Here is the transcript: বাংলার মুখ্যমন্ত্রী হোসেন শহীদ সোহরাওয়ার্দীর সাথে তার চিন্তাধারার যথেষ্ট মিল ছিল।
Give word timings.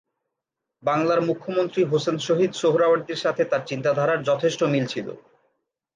বাংলার 0.83 1.19
মুখ্যমন্ত্রী 1.21 1.81
হোসেন 1.83 2.17
শহীদ 2.19 2.51
সোহরাওয়ার্দীর 2.53 3.15
সাথে 3.15 3.43
তার 3.45 3.61
চিন্তাধারার 3.65 4.19
যথেষ্ট 4.23 4.59
মিল 4.63 4.85
ছিল। 4.85 5.07